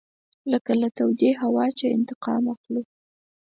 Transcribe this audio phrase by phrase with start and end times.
[0.51, 2.81] لکه له تودې هوا چې انتقام اخلو.